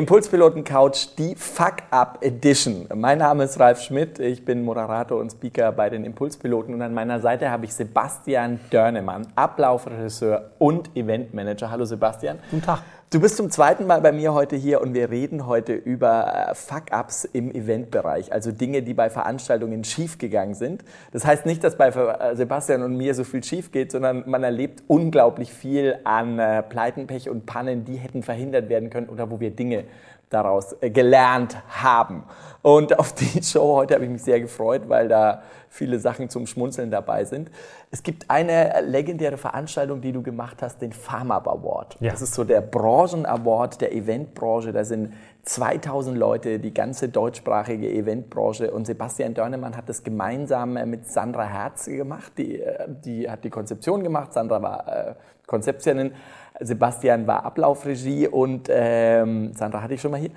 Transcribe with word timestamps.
Impulspiloten 0.00 0.64
Couch, 0.64 1.08
die 1.18 1.34
Fuck 1.34 1.82
Up 1.90 2.20
Edition. 2.22 2.86
Mein 2.94 3.18
Name 3.18 3.44
ist 3.44 3.60
Ralf 3.60 3.82
Schmidt, 3.82 4.18
ich 4.18 4.46
bin 4.46 4.64
Moderator 4.64 5.20
und 5.20 5.30
Speaker 5.30 5.72
bei 5.72 5.90
den 5.90 6.06
Impulspiloten 6.06 6.72
und 6.72 6.80
an 6.80 6.94
meiner 6.94 7.20
Seite 7.20 7.50
habe 7.50 7.66
ich 7.66 7.74
Sebastian 7.74 8.60
Dörnemann, 8.70 9.26
Ablaufregisseur 9.34 10.52
und 10.58 10.96
Eventmanager. 10.96 11.70
Hallo 11.70 11.84
Sebastian. 11.84 12.38
Guten 12.50 12.62
Tag. 12.62 12.82
Du 13.12 13.18
bist 13.18 13.36
zum 13.36 13.50
zweiten 13.50 13.88
Mal 13.88 14.00
bei 14.02 14.12
mir 14.12 14.34
heute 14.34 14.54
hier 14.54 14.80
und 14.80 14.94
wir 14.94 15.10
reden 15.10 15.48
heute 15.48 15.72
über 15.72 16.32
äh, 16.32 16.54
Fuck-Ups 16.54 17.24
im 17.24 17.50
Eventbereich, 17.50 18.32
also 18.32 18.52
Dinge, 18.52 18.82
die 18.82 18.94
bei 18.94 19.10
Veranstaltungen 19.10 19.82
schiefgegangen 19.82 20.54
sind. 20.54 20.84
Das 21.10 21.26
heißt 21.26 21.44
nicht, 21.44 21.64
dass 21.64 21.76
bei 21.76 21.88
äh, 21.88 22.36
Sebastian 22.36 22.84
und 22.84 22.96
mir 22.96 23.16
so 23.16 23.24
viel 23.24 23.42
schief 23.42 23.72
geht, 23.72 23.90
sondern 23.90 24.22
man 24.30 24.44
erlebt 24.44 24.84
unglaublich 24.86 25.52
viel 25.52 25.98
an 26.04 26.38
äh, 26.38 26.62
Pleiten, 26.62 27.08
Pech 27.08 27.28
und 27.28 27.46
Pannen, 27.46 27.84
die 27.84 27.96
hätten 27.96 28.22
verhindert 28.22 28.68
werden 28.68 28.90
können 28.90 29.08
oder 29.08 29.28
wo 29.28 29.40
wir 29.40 29.50
Dinge 29.50 29.86
daraus 30.30 30.76
gelernt 30.80 31.56
haben. 31.68 32.24
Und 32.62 32.98
auf 32.98 33.12
die 33.12 33.42
Show 33.42 33.76
heute 33.76 33.94
habe 33.94 34.04
ich 34.04 34.10
mich 34.10 34.22
sehr 34.22 34.40
gefreut, 34.40 34.82
weil 34.86 35.08
da 35.08 35.42
viele 35.68 35.98
Sachen 35.98 36.28
zum 36.28 36.46
Schmunzeln 36.46 36.90
dabei 36.90 37.24
sind. 37.24 37.50
Es 37.90 38.02
gibt 38.02 38.30
eine 38.30 38.80
legendäre 38.82 39.36
Veranstaltung, 39.36 40.00
die 40.00 40.12
du 40.12 40.22
gemacht 40.22 40.62
hast, 40.62 40.80
den 40.82 40.92
FarmUp 40.92 41.46
Award. 41.48 41.96
Ja. 42.00 42.12
Das 42.12 42.22
ist 42.22 42.34
so 42.34 42.44
der 42.44 42.60
Branchen-Award 42.60 43.80
der 43.80 43.92
Eventbranche. 43.92 44.72
Da 44.72 44.84
sind 44.84 45.12
2000 45.44 46.16
Leute, 46.16 46.58
die 46.58 46.74
ganze 46.74 47.08
deutschsprachige 47.08 47.88
Eventbranche. 47.88 48.70
Und 48.70 48.86
Sebastian 48.86 49.34
Dörnemann 49.34 49.76
hat 49.76 49.88
das 49.88 50.02
gemeinsam 50.02 50.74
mit 50.88 51.08
Sandra 51.08 51.44
Herz 51.44 51.86
gemacht. 51.86 52.32
Die, 52.36 52.60
äh, 52.60 52.86
die 52.88 53.30
hat 53.30 53.44
die 53.44 53.50
Konzeption 53.50 54.02
gemacht. 54.02 54.32
Sandra 54.32 54.60
war 54.60 54.88
äh, 54.88 55.14
Konzeptionin. 55.46 56.12
Sebastian 56.60 57.26
war 57.26 57.44
Ablaufregie 57.44 58.28
und 58.28 58.68
ähm, 58.70 59.52
Sandra 59.54 59.82
hatte 59.82 59.94
ich 59.94 60.00
schon 60.00 60.10
mal 60.10 60.20
hier. 60.20 60.30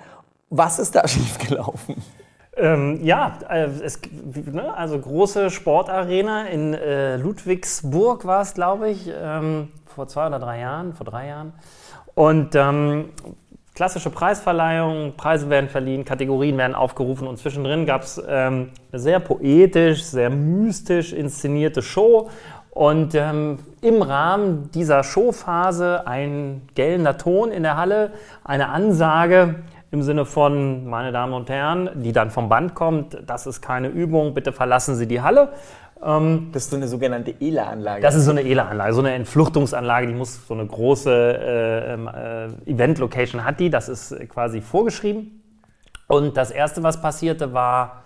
Was 0.50 0.78
ist 0.78 0.94
da 0.94 1.06
schiefgelaufen? 1.08 1.96
Ähm, 2.56 3.00
ja, 3.02 3.38
äh, 3.48 3.64
es, 3.64 4.00
ne, 4.52 4.76
also 4.76 4.98
große 4.98 5.50
Sportarena 5.50 6.46
in 6.46 6.74
äh, 6.74 7.16
Ludwigsburg 7.16 8.26
war 8.26 8.42
es, 8.42 8.54
glaube 8.54 8.90
ich, 8.90 9.10
ähm, 9.12 9.68
vor 9.86 10.06
zwei 10.06 10.28
oder 10.28 10.38
drei 10.38 10.60
Jahren, 10.60 10.94
vor 10.94 11.04
drei 11.04 11.28
Jahren. 11.28 11.52
Und 12.14 12.54
ähm, 12.54 13.10
klassische 13.74 14.10
Preisverleihung, 14.10 15.14
Preise 15.16 15.50
werden 15.50 15.68
verliehen, 15.68 16.04
Kategorien 16.04 16.56
werden 16.56 16.76
aufgerufen 16.76 17.26
und 17.26 17.38
zwischendrin 17.38 17.86
gab 17.86 18.02
es 18.02 18.22
ähm, 18.26 18.70
eine 18.92 19.00
sehr 19.00 19.18
poetisch, 19.18 20.04
sehr 20.04 20.30
mystisch 20.30 21.12
inszenierte 21.12 21.82
Show. 21.82 22.30
Und 22.74 23.14
ähm, 23.14 23.60
im 23.82 24.02
Rahmen 24.02 24.70
dieser 24.72 25.04
Showphase 25.04 26.08
ein 26.08 26.62
gellender 26.74 27.16
Ton 27.16 27.52
in 27.52 27.62
der 27.62 27.76
Halle, 27.76 28.10
eine 28.42 28.68
Ansage, 28.68 29.54
im 29.92 30.02
Sinne 30.02 30.26
von, 30.26 30.84
meine 30.86 31.12
Damen 31.12 31.34
und 31.34 31.48
Herren, 31.48 31.88
die 32.02 32.10
dann 32.10 32.32
vom 32.32 32.48
Band 32.48 32.74
kommt, 32.74 33.16
das 33.26 33.46
ist 33.46 33.62
keine 33.62 33.88
Übung, 33.88 34.34
bitte 34.34 34.50
verlassen 34.50 34.96
Sie 34.96 35.06
die 35.06 35.22
Halle. 35.22 35.50
Ähm, 36.02 36.48
das 36.50 36.64
ist 36.64 36.70
so 36.70 36.76
eine 36.76 36.88
sogenannte 36.88 37.36
ELA-Anlage. 37.40 38.02
Das 38.02 38.16
ist 38.16 38.24
so 38.24 38.32
eine 38.32 38.42
ELA-Anlage, 38.42 38.92
so 38.92 39.00
eine 39.00 39.12
Entfluchtungsanlage, 39.14 40.08
die 40.08 40.14
muss 40.14 40.44
so 40.44 40.54
eine 40.54 40.66
große 40.66 41.12
äh, 41.12 41.92
ähm, 41.94 42.08
äh, 42.08 42.70
Event-Location 42.72 43.44
hat 43.44 43.60
die, 43.60 43.70
das 43.70 43.88
ist 43.88 44.16
quasi 44.28 44.60
vorgeschrieben. 44.60 45.42
Und 46.08 46.36
das 46.36 46.50
Erste, 46.50 46.82
was 46.82 47.00
passierte, 47.00 47.52
war 47.52 48.02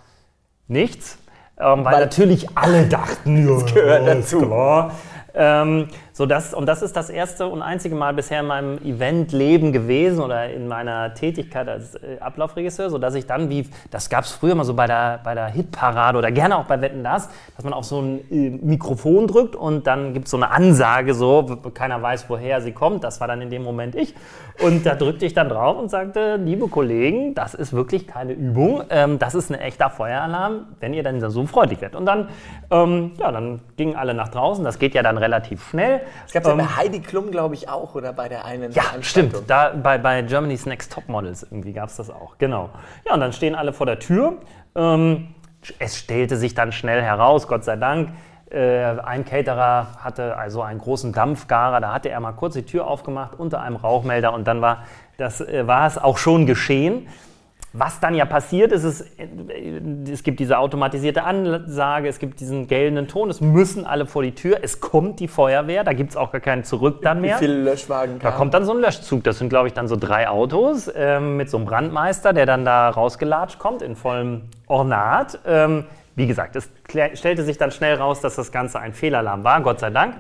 nichts, 0.67 1.19
ähm, 1.61 1.85
weil, 1.85 1.95
weil, 1.95 2.01
natürlich 2.01 2.47
alle 2.55 2.87
dachten, 2.87 3.47
ja, 3.47 3.55
das 3.61 3.75
gehört 3.75 4.09
dazu. 4.09 4.41
Klar. 4.43 4.93
Ähm, 5.35 5.89
so 6.19 6.27
das, 6.27 6.53
und 6.53 6.67
das 6.67 6.83
ist 6.83 6.97
das 6.97 7.11
erste 7.11 7.47
und 7.47 7.63
einzige 7.63 7.95
Mal 7.95 8.13
bisher 8.13 8.41
in 8.41 8.47
meinem 8.47 8.79
Eventleben 8.79 9.71
gewesen 9.71 10.21
oder 10.21 10.51
in 10.51 10.67
meiner 10.67 11.15
Tätigkeit 11.15 11.69
als 11.69 11.95
äh, 11.95 12.19
Ablaufregisseur, 12.19 12.91
sodass 12.91 13.15
ich 13.15 13.27
dann, 13.27 13.51
wie 13.51 13.69
das 13.93 14.11
gab 14.11 14.25
es 14.25 14.33
früher 14.33 14.57
mal 14.57 14.65
so 14.65 14.75
bei 14.75 14.89
der, 14.89 15.21
bei 15.23 15.37
der 15.37 15.47
Hitparade 15.47 16.19
oder 16.19 16.33
gerne 16.33 16.59
auch 16.59 16.65
bei 16.65 16.81
Wetten 16.81 17.05
das, 17.05 17.29
dass 17.55 17.63
man 17.63 17.73
auf 17.73 17.85
so 17.85 18.01
ein 18.01 18.19
äh, 18.33 18.51
Mikrofon 18.51 19.29
drückt 19.29 19.55
und 19.55 19.87
dann 19.87 20.13
gibt 20.13 20.25
es 20.25 20.33
so 20.33 20.39
eine 20.39 20.51
Ansage, 20.51 21.15
so 21.15 21.57
keiner 21.73 22.03
weiß, 22.03 22.29
woher 22.29 22.61
sie 22.63 22.73
kommt. 22.73 23.05
Das 23.05 23.21
war 23.21 23.29
dann 23.29 23.41
in 23.41 23.51
dem 23.51 23.63
Moment 23.63 23.95
ich. 23.95 24.13
Und 24.61 24.85
da 24.87 24.97
drückte 24.97 25.25
ich 25.25 25.35
dann 25.35 25.49
drauf 25.49 25.79
und 25.79 25.89
sagte, 25.89 26.35
liebe 26.35 26.67
Kollegen, 26.67 27.37
das 27.37 27.55
ist 27.55 27.73
wirklich 27.73 28.09
keine 28.09 28.33
Übung, 28.33 28.83
ähm, 28.91 29.21
das 29.21 29.37
ist 29.37 29.53
ein 29.53 29.55
echter 29.55 29.89
Feueralarm, 29.89 30.67
wenn 30.81 30.95
ihr 30.95 31.05
dann 31.05 31.21
so 31.31 31.47
freundlich 31.47 31.81
werdet. 31.81 31.97
Und 31.97 32.07
dann, 32.07 32.29
ähm, 32.73 33.13
ja, 33.21 33.31
dann 33.31 33.61
gingen 33.77 33.95
alle 33.95 34.15
nach 34.15 34.31
draußen, 34.31 34.65
das 34.65 34.81
geht 34.81 34.97
ja 34.97 35.05
dann 35.05 35.17
relativ 35.17 35.63
schnell. 35.69 36.01
Es 36.27 36.33
gab 36.33 36.45
ja 36.45 36.53
ähm, 36.53 36.59
bei 36.59 36.65
Heidi 36.65 37.01
Klum, 37.01 37.31
glaube 37.31 37.55
ich, 37.55 37.69
auch, 37.69 37.95
oder 37.95 38.13
bei 38.13 38.29
der 38.29 38.45
einen 38.45 38.73
Ja, 38.73 38.83
stimmt. 39.01 39.35
Da, 39.47 39.71
bei, 39.71 39.99
bei 39.99 40.23
Germany's 40.23 40.67
Next 40.67 40.93
Top 40.93 41.09
Models 41.09 41.43
irgendwie 41.43 41.73
gab 41.73 41.89
es 41.89 41.97
das 41.97 42.11
auch, 42.11 42.39
genau. 42.39 42.71
Ja, 43.07 43.15
und 43.15 43.21
dann 43.21 43.33
stehen 43.33 43.55
alle 43.55 43.73
vor 43.73 43.87
der 43.87 43.99
Tür. 43.99 44.39
Ähm, 44.75 45.35
es 45.79 45.97
stellte 45.97 46.37
sich 46.37 46.55
dann 46.55 46.73
schnell 46.73 47.03
heraus, 47.03 47.49
Gott 47.49 47.65
sei 47.65 47.77
Dank, 47.77 48.11
äh, 48.51 48.99
ein 49.01 49.25
Caterer 49.25 49.89
hatte 49.99 50.37
also 50.37 50.63
einen 50.63 50.81
großen 50.81 51.13
Dampfgarer, 51.13 51.81
da 51.81 51.93
hatte 51.93 52.09
er 52.09 52.21
mal 52.21 52.33
kurz 52.33 52.55
die 52.55 52.63
Tür 52.63 52.87
aufgemacht 52.87 53.39
unter 53.39 53.61
einem 53.61 53.77
Rauchmelder 53.77 54.33
und 54.33 54.47
dann 54.47 54.63
war, 54.63 54.85
das, 55.19 55.41
äh, 55.41 55.67
war 55.67 55.87
es 55.87 55.99
auch 55.99 56.17
schon 56.17 56.47
geschehen. 56.47 57.09
Was 57.79 58.01
dann 58.01 58.15
ja 58.15 58.25
passiert 58.25 58.73
ist, 58.73 58.83
es, 58.83 59.05
es 60.11 60.23
gibt 60.25 60.41
diese 60.41 60.59
automatisierte 60.59 61.23
Ansage, 61.23 62.09
es 62.09 62.19
gibt 62.19 62.41
diesen 62.41 62.67
geltenden 62.67 63.07
Ton, 63.07 63.31
es 63.31 63.41
müssen 63.41 63.87
alle 63.87 64.07
vor 64.07 64.23
die 64.23 64.35
Tür, 64.35 64.59
es 64.63 64.81
kommt 64.81 65.21
die 65.21 65.29
Feuerwehr, 65.29 65.85
da 65.85 65.93
gibt 65.93 66.11
es 66.11 66.17
auch 66.17 66.33
gar 66.33 66.41
keinen 66.41 66.65
Zurück 66.65 67.03
dann 67.03 67.21
mehr. 67.21 67.37
Wie 67.37 67.45
viele 67.45 67.63
Löschwagen 67.63 68.19
Da 68.19 68.33
kommt 68.33 68.53
dann 68.55 68.65
so 68.65 68.73
ein 68.73 68.81
Löschzug, 68.81 69.23
das 69.23 69.39
sind 69.39 69.49
glaube 69.49 69.69
ich 69.69 69.75
dann 69.75 69.87
so 69.87 69.95
drei 69.95 70.29
Autos 70.29 70.91
ähm, 70.95 71.37
mit 71.37 71.51
so 71.51 71.57
einem 71.57 71.67
Brandmeister, 71.67 72.33
der 72.33 72.47
dann 72.47 72.65
da 72.65 72.89
rausgelatscht 72.89 73.61
kommt 73.61 73.83
in 73.83 73.95
vollem 73.95 74.49
Ornat. 74.67 75.39
Ähm, 75.47 75.85
wie 76.17 76.27
gesagt, 76.27 76.57
es 76.57 76.69
stellte 77.15 77.45
sich 77.45 77.59
dann 77.59 77.71
schnell 77.71 77.95
raus, 77.95 78.21
dass 78.21 78.35
das 78.35 78.51
Ganze 78.51 78.81
ein 78.81 78.93
Fehlalarm 78.93 79.45
war, 79.45 79.61
Gott 79.61 79.79
sei 79.79 79.91
Dank. 79.91 80.17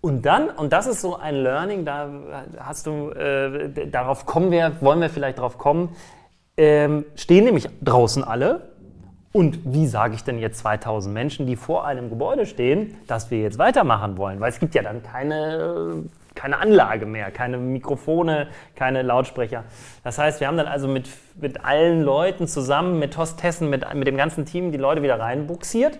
Und 0.00 0.26
dann, 0.26 0.50
und 0.50 0.72
das 0.72 0.86
ist 0.86 1.00
so 1.00 1.16
ein 1.16 1.34
Learning, 1.34 1.84
da 1.84 2.08
hast 2.60 2.86
du, 2.86 3.10
äh, 3.10 3.88
darauf 3.90 4.26
kommen 4.26 4.50
wir, 4.50 4.72
wollen 4.80 5.00
wir 5.00 5.10
vielleicht 5.10 5.38
darauf 5.38 5.58
kommen, 5.58 5.96
ähm, 6.58 7.06
stehen 7.14 7.44
nämlich 7.44 7.68
draußen 7.80 8.22
alle. 8.22 8.72
Und 9.32 9.60
wie 9.64 9.86
sage 9.86 10.14
ich 10.14 10.24
denn 10.24 10.38
jetzt 10.38 10.58
2000 10.58 11.14
Menschen, 11.14 11.46
die 11.46 11.54
vor 11.54 11.86
einem 11.86 12.10
Gebäude 12.10 12.44
stehen, 12.46 12.96
dass 13.06 13.30
wir 13.30 13.40
jetzt 13.40 13.58
weitermachen 13.58 14.18
wollen? 14.18 14.40
Weil 14.40 14.50
es 14.50 14.58
gibt 14.58 14.74
ja 14.74 14.82
dann 14.82 15.02
keine, 15.02 16.04
keine 16.34 16.58
Anlage 16.58 17.06
mehr, 17.06 17.30
keine 17.30 17.58
Mikrofone, 17.58 18.48
keine 18.74 19.02
Lautsprecher. 19.02 19.64
Das 20.02 20.18
heißt, 20.18 20.40
wir 20.40 20.48
haben 20.48 20.56
dann 20.56 20.66
also 20.66 20.88
mit, 20.88 21.08
mit 21.40 21.64
allen 21.64 22.02
Leuten 22.02 22.48
zusammen, 22.48 22.98
mit 22.98 23.16
Hostessen, 23.16 23.70
mit, 23.70 23.94
mit 23.94 24.08
dem 24.08 24.16
ganzen 24.16 24.44
Team 24.44 24.72
die 24.72 24.78
Leute 24.78 25.02
wieder 25.02 25.20
reinbuxiert. 25.20 25.98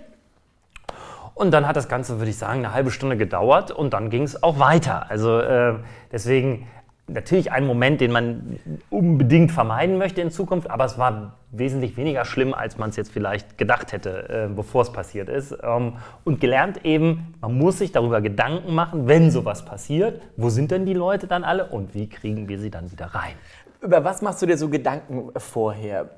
Und 1.35 1.53
dann 1.53 1.69
hat 1.69 1.77
das 1.77 1.89
Ganze, 1.89 2.19
würde 2.19 2.31
ich 2.31 2.39
sagen, 2.39 2.65
eine 2.65 2.75
halbe 2.75 2.91
Stunde 2.91 3.17
gedauert 3.17 3.71
und 3.71 3.93
dann 3.93 4.11
ging 4.11 4.25
es 4.25 4.43
auch 4.43 4.59
weiter. 4.59 5.09
Also 5.09 5.39
äh, 5.39 5.75
deswegen 6.11 6.67
natürlich 7.09 7.53
ein 7.53 7.67
Moment, 7.67 8.01
den 8.01 8.13
man 8.13 8.59
unbedingt 8.91 9.51
vermeiden 9.51 9.99
möchte 9.99 10.21
in 10.21 10.31
Zukunft, 10.31 10.71
aber 10.71 10.85
es 10.85 10.99
war 10.99 11.35
wesentlich 11.51 11.97
weniger 11.97 12.25
schlimm, 12.25 12.55
als 12.55 12.79
man 12.79 12.91
es 12.91 12.97
jetzt 12.97 13.11
vielleicht 13.11 13.59
gedacht 13.59 13.93
hätte, 13.93 14.29
äh, 14.29 14.55
bevor 14.55 14.83
es 14.83 14.93
passiert 14.93 15.29
ist. 15.29 15.57
Ähm, 15.63 15.95
und 16.25 16.41
gelernt 16.41 16.85
eben, 16.85 17.35
man 17.41 17.55
muss 17.57 17.79
sich 17.79 17.93
darüber 17.93 18.21
Gedanken 18.21 18.75
machen, 18.75 19.09
wenn 19.09 19.31
sowas 19.31 19.65
passiert, 19.65 20.21
wo 20.37 20.51
sind 20.51 20.71
denn 20.71 20.87
die 20.87 20.95
Leute 20.95 21.27
dann 21.27 21.45
alle 21.45 21.67
und 21.67 21.95
wie 21.95 22.09
kriegen 22.09 22.49
wir 22.49 22.59
sie 22.59 22.71
dann 22.71 22.91
wieder 22.93 23.07
rein? 23.07 23.33
Über 23.81 24.05
was 24.05 24.23
machst 24.23 24.43
du 24.43 24.47
dir 24.47 24.59
so 24.59 24.69
Gedanken 24.69 25.31
vorher? 25.39 26.09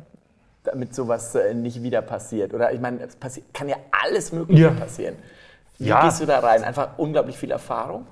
damit 0.62 0.94
sowas 0.94 1.34
äh, 1.34 1.54
nicht 1.54 1.82
wieder 1.82 2.02
passiert? 2.02 2.52
Oder 2.52 2.72
ich 2.72 2.80
meine, 2.80 3.00
es 3.00 3.16
kann 3.52 3.68
ja 3.68 3.76
alles 3.90 4.32
Mögliche 4.32 4.64
ja. 4.64 4.70
passieren. 4.70 5.16
Wie 5.78 5.88
ja. 5.88 6.02
gehst 6.02 6.20
du 6.20 6.26
da 6.26 6.40
rein? 6.40 6.62
Einfach 6.62 6.90
unglaublich 6.98 7.38
viel 7.38 7.50
Erfahrung? 7.50 8.06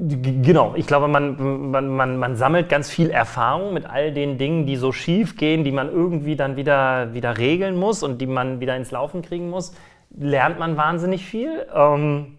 Genau, 0.00 0.74
ich 0.76 0.86
glaube, 0.86 1.08
man, 1.08 1.70
man, 1.70 1.88
man, 1.88 2.16
man 2.18 2.36
sammelt 2.36 2.68
ganz 2.68 2.88
viel 2.88 3.10
Erfahrung 3.10 3.74
mit 3.74 3.84
all 3.84 4.12
den 4.12 4.38
Dingen, 4.38 4.64
die 4.64 4.76
so 4.76 4.92
schief 4.92 5.36
gehen, 5.36 5.64
die 5.64 5.72
man 5.72 5.88
irgendwie 5.88 6.36
dann 6.36 6.56
wieder, 6.56 7.14
wieder 7.14 7.36
regeln 7.36 7.76
muss 7.76 8.04
und 8.04 8.20
die 8.20 8.26
man 8.26 8.60
wieder 8.60 8.76
ins 8.76 8.92
Laufen 8.92 9.22
kriegen 9.22 9.50
muss. 9.50 9.74
Lernt 10.10 10.58
man 10.58 10.76
wahnsinnig 10.76 11.24
viel 11.26 11.66
ähm, 11.74 12.38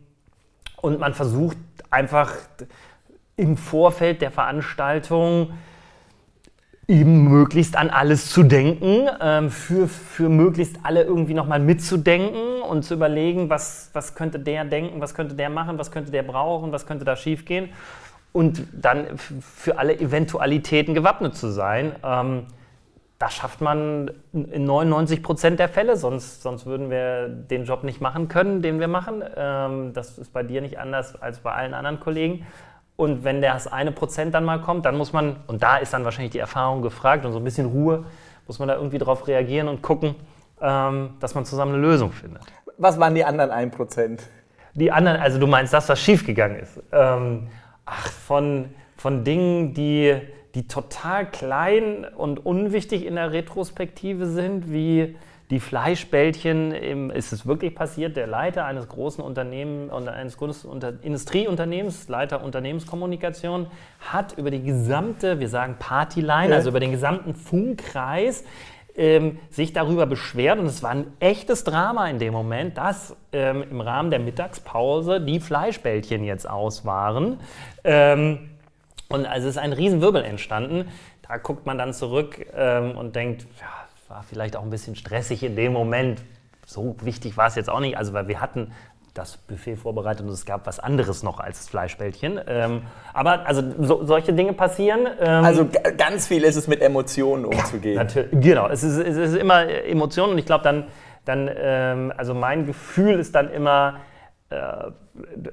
und 0.81 0.99
man 0.99 1.13
versucht 1.13 1.57
einfach 1.89 2.33
im 3.35 3.57
Vorfeld 3.57 4.21
der 4.21 4.31
Veranstaltung 4.31 5.51
eben 6.89 7.29
möglichst 7.29 7.77
an 7.77 7.89
alles 7.89 8.29
zu 8.29 8.43
denken, 8.43 9.07
ähm, 9.21 9.51
für, 9.51 9.87
für 9.87 10.27
möglichst 10.27 10.77
alle 10.83 11.03
irgendwie 11.03 11.35
nochmal 11.35 11.59
mitzudenken 11.59 12.61
und 12.67 12.83
zu 12.83 12.95
überlegen, 12.95 13.49
was, 13.49 13.91
was 13.93 14.15
könnte 14.15 14.39
der 14.39 14.65
denken, 14.65 14.99
was 14.99 15.13
könnte 15.13 15.35
der 15.35 15.49
machen, 15.49 15.77
was 15.77 15.91
könnte 15.91 16.11
der 16.11 16.23
brauchen, 16.23 16.71
was 16.71 16.87
könnte 16.87 17.05
da 17.05 17.15
schiefgehen 17.15 17.69
und 18.31 18.63
dann 18.73 19.17
für 19.17 19.77
alle 19.77 19.99
Eventualitäten 19.99 20.95
gewappnet 20.95 21.35
zu 21.35 21.49
sein. 21.49 21.93
Ähm, 22.03 22.47
das 23.19 23.33
schafft 23.33 23.59
man 23.59 24.11
in 24.31 24.63
99 24.63 25.21
Prozent 25.21 25.59
der 25.59 25.67
Fälle, 25.67 25.97
sonst, 25.97 26.41
sonst 26.41 26.65
würden 26.65 26.89
wir 26.89 27.27
den 27.27 27.65
Job 27.65 27.83
nicht 27.83 27.99
machen 27.99 28.29
können, 28.29 28.61
den 28.61 28.79
wir 28.79 28.87
machen. 28.87 29.23
Ähm, 29.35 29.93
das 29.93 30.17
ist 30.17 30.31
bei 30.31 30.41
dir 30.41 30.61
nicht 30.61 30.79
anders 30.79 31.21
als 31.21 31.39
bei 31.39 31.51
allen 31.51 31.73
anderen 31.73 31.99
Kollegen. 31.99 32.47
Und 32.99 33.23
wenn 33.23 33.41
das 33.41 33.65
eine 33.65 33.93
Prozent 33.93 34.33
dann 34.33 34.43
mal 34.43 34.59
kommt, 34.59 34.83
dann 34.83 34.97
muss 34.97 35.13
man, 35.13 35.37
und 35.47 35.63
da 35.63 35.77
ist 35.77 35.93
dann 35.93 36.03
wahrscheinlich 36.03 36.33
die 36.33 36.39
Erfahrung 36.39 36.81
gefragt 36.81 37.23
und 37.23 37.31
so 37.31 37.37
ein 37.37 37.45
bisschen 37.45 37.67
Ruhe, 37.67 38.03
muss 38.45 38.59
man 38.59 38.67
da 38.67 38.75
irgendwie 38.75 38.97
drauf 38.97 39.25
reagieren 39.25 39.69
und 39.69 39.81
gucken, 39.81 40.15
ähm, 40.59 41.11
dass 41.21 41.33
man 41.33 41.45
zusammen 41.45 41.75
eine 41.75 41.81
Lösung 41.81 42.11
findet. 42.11 42.41
Was 42.77 42.99
waren 42.99 43.15
die 43.15 43.23
anderen 43.23 43.51
1 43.51 43.73
Prozent? 43.73 44.23
Die 44.73 44.91
anderen, 44.91 45.21
also 45.21 45.39
du 45.39 45.47
meinst 45.47 45.71
das, 45.71 45.87
was 45.87 45.97
schiefgegangen 45.97 46.59
ist. 46.59 46.77
Ähm, 46.91 47.47
ach, 47.85 48.05
von, 48.05 48.73
von 48.97 49.23
Dingen, 49.23 49.73
die, 49.73 50.19
die 50.53 50.67
total 50.67 51.25
klein 51.25 52.03
und 52.03 52.45
unwichtig 52.45 53.05
in 53.05 53.15
der 53.15 53.31
Retrospektive 53.31 54.25
sind, 54.25 54.73
wie 54.73 55.15
die 55.49 55.59
Fleischbällchen, 55.59 56.71
im, 56.73 57.09
ist 57.09 57.33
es 57.33 57.47
wirklich 57.47 57.73
passiert, 57.73 58.15
der 58.15 58.27
Leiter 58.27 58.65
eines 58.65 58.87
großen 58.87 59.23
Unternehmens, 59.23 59.91
eines 59.91 60.37
großen 60.37 60.69
Unter 60.69 60.93
Industrieunternehmens, 61.01 62.07
Leiter 62.07 62.43
Unternehmenskommunikation, 62.43 63.67
hat 63.99 64.37
über 64.37 64.51
die 64.51 64.61
gesamte, 64.61 65.39
wir 65.39 65.49
sagen 65.49 65.77
Partyline, 65.79 66.51
ja. 66.51 66.55
also 66.55 66.69
über 66.69 66.79
den 66.79 66.91
gesamten 66.91 67.33
Funkkreis, 67.33 68.43
ähm, 68.95 69.39
sich 69.49 69.73
darüber 69.73 70.05
beschwert 70.05 70.59
und 70.59 70.65
es 70.65 70.83
war 70.83 70.91
ein 70.91 71.07
echtes 71.19 71.63
Drama 71.63 72.09
in 72.09 72.19
dem 72.19 72.33
Moment, 72.33 72.77
dass 72.77 73.15
ähm, 73.31 73.63
im 73.71 73.81
Rahmen 73.81 74.11
der 74.11 74.19
Mittagspause 74.19 75.21
die 75.21 75.39
Fleischbällchen 75.39 76.23
jetzt 76.23 76.47
aus 76.47 76.85
waren. 76.85 77.39
Ähm, 77.83 78.49
und 79.07 79.25
also 79.25 79.47
ist 79.47 79.57
ein 79.57 79.73
Riesenwirbel 79.73 80.23
entstanden. 80.23 80.89
Da 81.27 81.37
guckt 81.37 81.65
man 81.65 81.77
dann 81.77 81.93
zurück 81.93 82.45
ähm, 82.55 82.97
und 82.97 83.15
denkt, 83.15 83.47
ja, 83.59 83.88
war 84.09 84.23
vielleicht 84.23 84.55
auch 84.55 84.63
ein 84.63 84.71
bisschen 84.71 84.95
stressig 84.95 85.43
in 85.43 85.55
dem 85.55 85.71
Moment. 85.71 86.21
So 86.65 86.95
wichtig 87.01 87.37
war 87.37 87.47
es 87.47 87.55
jetzt 87.55 87.69
auch 87.69 87.79
nicht, 87.79 87.97
also 87.97 88.13
weil 88.13 88.27
wir 88.27 88.41
hatten 88.41 88.71
das 89.13 89.37
Buffet 89.37 89.75
vorbereitet 89.75 90.25
und 90.25 90.31
es 90.31 90.45
gab 90.45 90.65
was 90.65 90.79
anderes 90.79 91.23
noch 91.23 91.39
als 91.39 91.59
das 91.59 91.69
Fleischbällchen. 91.69 92.39
Ähm, 92.47 92.83
aber 93.13 93.47
also 93.47 93.63
so, 93.79 94.05
solche 94.05 94.33
Dinge 94.33 94.53
passieren. 94.53 95.07
Ähm, 95.19 95.43
also 95.43 95.67
ganz 95.97 96.27
viel 96.27 96.43
ist 96.43 96.55
es 96.55 96.67
mit 96.67 96.81
Emotionen 96.81 97.45
umzugehen. 97.45 97.95
Natürlich, 97.95 98.31
genau, 98.31 98.67
es 98.67 98.83
ist, 98.83 98.97
es 98.97 99.17
ist 99.17 99.35
immer 99.35 99.67
Emotionen 99.67 100.33
und 100.33 100.37
ich 100.37 100.45
glaube 100.45 100.63
dann, 100.63 100.87
dann 101.25 101.49
ähm, 101.55 102.13
also 102.17 102.33
mein 102.33 102.65
Gefühl 102.65 103.19
ist 103.19 103.35
dann 103.35 103.51
immer, 103.51 103.97
äh, 104.49 104.91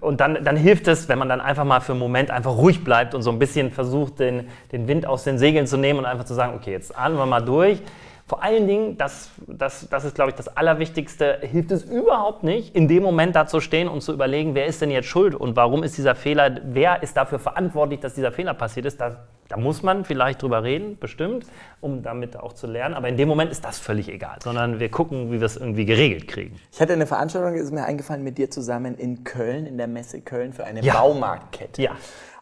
und 0.00 0.20
dann, 0.20 0.44
dann 0.44 0.56
hilft 0.56 0.86
es, 0.86 1.08
wenn 1.08 1.18
man 1.18 1.28
dann 1.28 1.40
einfach 1.40 1.64
mal 1.64 1.80
für 1.80 1.92
einen 1.92 1.98
Moment 1.98 2.30
einfach 2.30 2.56
ruhig 2.56 2.84
bleibt 2.84 3.14
und 3.14 3.22
so 3.22 3.30
ein 3.30 3.38
bisschen 3.38 3.70
versucht, 3.70 4.20
den, 4.20 4.48
den 4.70 4.86
Wind 4.86 5.06
aus 5.06 5.24
den 5.24 5.38
Segeln 5.38 5.66
zu 5.66 5.76
nehmen 5.76 5.98
und 5.98 6.04
einfach 6.04 6.24
zu 6.24 6.34
sagen, 6.34 6.54
okay, 6.54 6.72
jetzt 6.72 6.96
atmen 6.96 7.18
wir 7.18 7.26
mal 7.26 7.40
durch. 7.40 7.82
Vor 8.28 8.42
allen 8.42 8.66
Dingen, 8.66 8.98
das, 8.98 9.30
das, 9.46 9.88
das 9.88 10.04
ist, 10.04 10.16
glaube 10.16 10.30
ich, 10.30 10.36
das 10.36 10.48
Allerwichtigste, 10.56 11.38
hilft 11.42 11.70
es 11.70 11.84
überhaupt 11.84 12.42
nicht, 12.42 12.74
in 12.74 12.88
dem 12.88 13.04
Moment 13.04 13.36
da 13.36 13.46
zu 13.46 13.60
stehen 13.60 13.86
und 13.86 14.00
zu 14.00 14.12
überlegen, 14.12 14.56
wer 14.56 14.66
ist 14.66 14.82
denn 14.82 14.90
jetzt 14.90 15.06
schuld 15.06 15.36
und 15.36 15.54
warum 15.54 15.84
ist 15.84 15.96
dieser 15.96 16.16
Fehler, 16.16 16.60
wer 16.64 17.04
ist 17.04 17.16
dafür 17.16 17.38
verantwortlich, 17.38 18.00
dass 18.00 18.14
dieser 18.14 18.32
Fehler 18.32 18.52
passiert 18.54 18.84
ist. 18.86 19.00
Da, 19.00 19.28
da 19.46 19.56
muss 19.56 19.84
man 19.84 20.04
vielleicht 20.04 20.42
drüber 20.42 20.64
reden, 20.64 20.98
bestimmt, 20.98 21.46
um 21.80 22.02
damit 22.02 22.36
auch 22.36 22.52
zu 22.52 22.66
lernen. 22.66 22.96
Aber 22.96 23.08
in 23.08 23.16
dem 23.16 23.28
Moment 23.28 23.52
ist 23.52 23.64
das 23.64 23.78
völlig 23.78 24.08
egal, 24.08 24.38
sondern 24.42 24.80
wir 24.80 24.90
gucken, 24.90 25.30
wie 25.30 25.38
wir 25.38 25.46
es 25.46 25.56
irgendwie 25.56 25.84
geregelt 25.84 26.26
kriegen. 26.26 26.58
Ich 26.72 26.80
hatte 26.80 26.94
eine 26.94 27.06
Veranstaltung, 27.06 27.54
ist 27.54 27.72
mir 27.72 27.84
eingefallen, 27.84 28.24
mit 28.24 28.38
dir 28.38 28.50
zusammen 28.50 28.96
in 28.96 29.22
Köln, 29.22 29.66
in 29.66 29.78
der 29.78 29.86
Messe 29.86 30.20
Köln 30.20 30.52
für 30.52 30.64
eine 30.64 30.82
ja. 30.82 30.94
Baumarktkette. 30.94 31.80
Ja. 31.80 31.92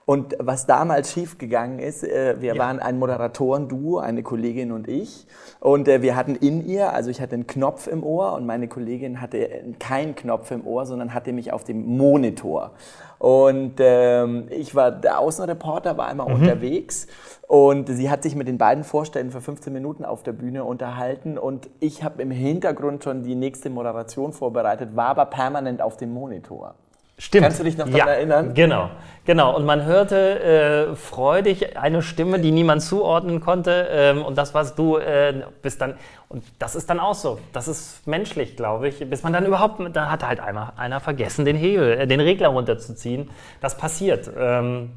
Und 0.06 0.37
was 0.39 0.67
damals 0.67 1.12
schiefgegangen 1.12 1.79
ist, 1.79 2.05
äh, 2.05 2.37
wir 2.41 2.55
ja. 2.55 2.62
waren 2.62 2.79
ein 2.79 2.99
Moderatoren-Duo, 2.99 3.99
eine 3.99 4.23
Kollegin 4.23 4.71
und 4.71 4.87
ich. 4.87 5.27
Und 5.61 5.89
äh, 5.89 6.03
wir 6.03 6.15
hatten 6.15 6.35
in 6.35 6.67
ihr, 6.67 6.93
also 6.93 7.11
ich 7.11 7.23
hatte 7.23 7.35
einen 7.35 7.47
Knopf 7.47 7.87
im 7.87 8.05
Ohr 8.05 8.35
und 8.35 8.45
meine 8.45 8.69
Kollegin 8.69 9.21
hatte 9.23 9.49
keinen 9.79 10.15
Knopf 10.15 10.51
im 10.51 10.67
Ohr, 10.67 10.85
sondern 10.85 11.15
hatte 11.15 11.33
mich 11.33 11.53
auf 11.53 11.65
dem 11.65 11.97
Monitor. 11.97 12.73
Und 13.19 13.77
ähm, 13.79 14.49
ich 14.51 14.75
war 14.75 14.91
der 14.91 15.21
Außenreporter, 15.21 15.97
war 15.97 16.09
einmal 16.09 16.29
mhm. 16.29 16.43
unterwegs 16.43 17.06
und 17.49 17.89
sie 17.89 18.11
hat 18.11 18.23
sich 18.23 18.37
mit 18.37 18.49
den 18.49 18.59
beiden 18.59 18.85
Vorständen 18.85 19.33
für 19.33 19.41
15 19.41 19.73
Minuten 19.73 20.05
auf 20.05 20.23
der 20.23 20.33
Bühne 20.33 20.65
unterhalten 20.65 21.39
und 21.39 21.71
ich 21.81 22.05
habe 22.05 22.21
im 22.21 22.31
Hintergrund 22.31 23.05
schon 23.05 23.23
die 23.23 23.35
nächste 23.35 23.71
Moderation 23.71 24.35
vorbereitet, 24.35 24.95
war 24.97 25.06
aber 25.06 25.27
permanent 25.27 25.81
auf 25.81 25.97
dem 25.97 26.12
Monitor. 26.12 26.75
Stimmt. 27.19 27.45
Kannst 27.45 27.61
du 27.61 27.65
dich 27.65 27.77
noch 27.77 27.87
daran 27.87 27.99
ja, 27.99 28.07
erinnern? 28.07 28.55
Genau, 28.55 28.91
genau. 29.25 29.55
Und 29.57 29.65
man 29.65 29.85
hörte 29.85 30.41
äh, 30.41 30.97
freudig 30.97 31.77
eine 31.77 32.03
Stimme, 32.03 32.41
die 32.41 32.51
niemand 32.51 32.83
zuordnen 32.83 33.41
konnte. 33.41 33.89
Ähm, 33.91 34.23
und 34.23 34.37
das 34.37 34.53
warst 34.53 34.79
du 34.79 34.97
äh, 34.97 35.43
bist 35.63 35.81
dann. 35.81 35.95
Und 36.29 36.45
das 36.59 36.75
ist 36.75 36.91
dann 36.91 36.99
auch 36.99 37.15
so. 37.15 37.39
Das 37.53 37.69
ist 37.69 38.07
menschlich, 38.07 38.57
glaube 38.57 38.89
ich. 38.89 39.09
Bis 39.09 39.23
man 39.23 39.33
dann 39.33 39.47
überhaupt, 39.47 39.81
da 39.95 40.11
hat 40.11 40.27
halt 40.27 40.41
einer, 40.41 40.73
einer 40.77 40.99
vergessen, 40.99 41.45
den 41.45 41.57
Hebel, 41.57 42.01
äh, 42.01 42.07
den 42.09 42.21
Regler 42.21 42.49
runterzuziehen. 42.49 43.31
Das 43.61 43.77
passiert. 43.77 44.29
Ähm, 44.37 44.91